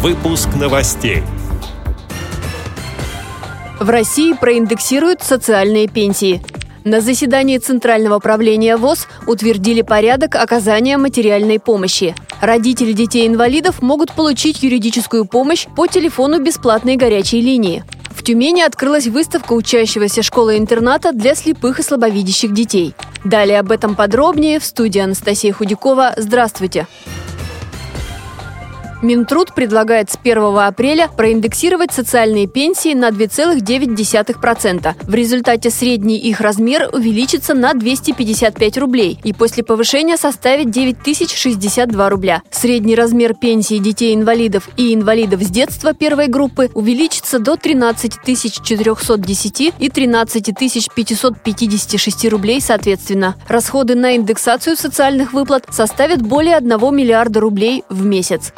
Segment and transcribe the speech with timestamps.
[0.00, 1.24] Выпуск новостей.
[3.80, 6.40] В России проиндексируют социальные пенсии.
[6.84, 12.14] На заседании Центрального правления ВОЗ утвердили порядок оказания материальной помощи.
[12.40, 17.82] Родители детей-инвалидов могут получить юридическую помощь по телефону бесплатной горячей линии.
[18.10, 22.94] В Тюмени открылась выставка учащегося школы-интерната для слепых и слабовидящих детей.
[23.24, 26.14] Далее об этом подробнее в студии Анастасия Худякова.
[26.16, 26.86] Здравствуйте!
[29.00, 34.94] Минтруд предлагает с 1 апреля проиндексировать социальные пенсии на 2,9%.
[35.02, 42.42] В результате средний их размер увеличится на 255 рублей и после повышения составит 9062 рубля.
[42.50, 49.88] Средний размер пенсии детей-инвалидов и инвалидов с детства первой группы увеличится до 13 410 и
[49.88, 50.54] 13
[50.94, 53.36] 556 рублей соответственно.
[53.46, 58.52] Расходы на индексацию социальных выплат составят более 1 миллиарда рублей в месяц.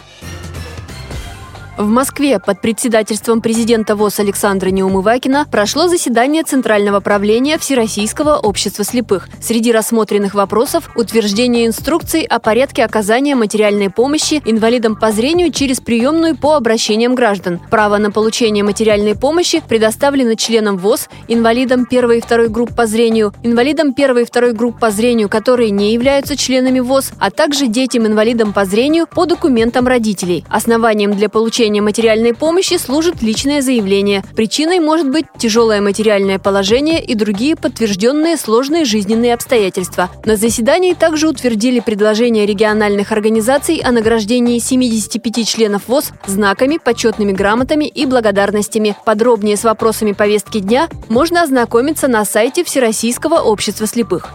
[1.81, 9.31] В Москве под председательством президента ВОЗ Александра Неумывакина прошло заседание Центрального правления Всероссийского общества слепых.
[9.41, 16.37] Среди рассмотренных вопросов– утверждение инструкций о порядке оказания материальной помощи инвалидам по зрению через приемную
[16.37, 17.59] по обращениям граждан.
[17.71, 23.33] Право на получение материальной помощи предоставлено членам ВОЗ, инвалидам первой и второй групп по зрению,
[23.43, 28.53] инвалидам первой и второй групп по зрению, которые не являются членами ВОЗ, а также детям-инвалидам
[28.53, 30.45] по зрению по документам родителей.
[30.51, 34.25] Основанием для получения получения материальной помощи служит личное заявление.
[34.35, 40.11] Причиной может быть тяжелое материальное положение и другие подтвержденные сложные жизненные обстоятельства.
[40.25, 47.85] На заседании также утвердили предложение региональных организаций о награждении 75 членов ВОЗ знаками, почетными грамотами
[47.85, 48.97] и благодарностями.
[49.05, 54.35] Подробнее с вопросами повестки дня можно ознакомиться на сайте Всероссийского общества слепых.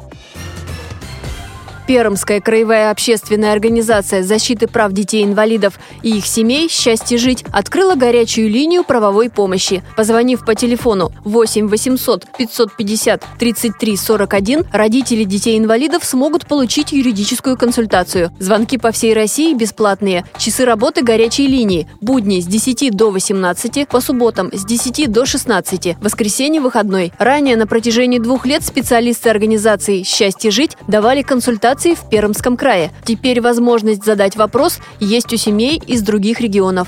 [1.87, 8.83] Пермская краевая общественная организация защиты прав детей-инвалидов и их семей «Счастье жить» открыла горячую линию
[8.83, 9.83] правовой помощи.
[9.95, 18.31] Позвонив по телефону 8 800 550 33 41, родители детей-инвалидов смогут получить юридическую консультацию.
[18.39, 20.25] Звонки по всей России бесплатные.
[20.39, 21.87] Часы работы горячей линии.
[22.01, 27.13] Будни с 10 до 18, по субботам с 10 до 16, воскресенье выходной.
[27.19, 32.91] Ранее на протяжении двух лет специалисты организации «Счастье жить» давали консультации ситуации в Пермском крае.
[33.03, 36.87] Теперь возможность задать вопрос есть у семей из других регионов.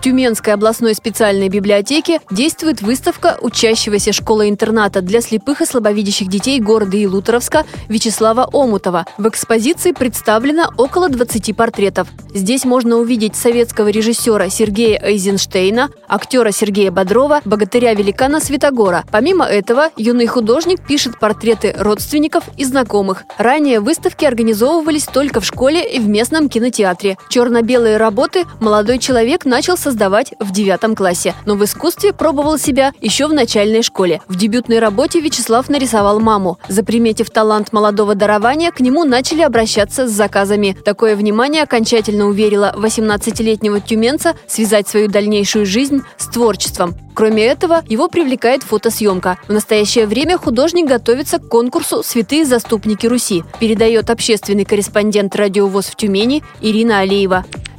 [0.00, 7.66] Тюменской областной специальной библиотеке действует выставка учащегося школы-интерната для слепых и слабовидящих детей города Илуторовска
[7.88, 9.04] Вячеслава Омутова.
[9.18, 12.08] В экспозиции представлено около 20 портретов.
[12.32, 19.04] Здесь можно увидеть советского режиссера Сергея Эйзенштейна, актера Сергея Бодрова, богатыря-великана Святогора.
[19.10, 23.24] Помимо этого, юный художник пишет портреты родственников и знакомых.
[23.36, 27.18] Ранее выставки организовывались только в школе и в местном кинотеатре.
[27.28, 32.92] Черно-белые работы молодой человек начал создавать создавать в девятом классе, но в искусстве пробовал себя
[33.00, 34.20] еще в начальной школе.
[34.28, 36.58] В дебютной работе Вячеслав нарисовал маму.
[36.68, 40.76] Заприметив талант молодого дарования, к нему начали обращаться с заказами.
[40.84, 46.94] Такое внимание окончательно уверило 18-летнего тюменца связать свою дальнейшую жизнь с творчеством.
[47.12, 49.38] Кроме этого, его привлекает фотосъемка.
[49.48, 55.96] В настоящее время художник готовится к конкурсу «Святые заступники Руси», передает общественный корреспондент радиовоз в
[55.96, 57.44] Тюмени Ирина Алиева.